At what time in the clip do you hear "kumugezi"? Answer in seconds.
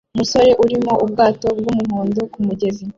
2.31-2.83